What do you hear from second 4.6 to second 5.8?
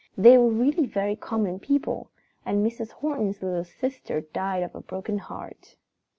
of a broken heart.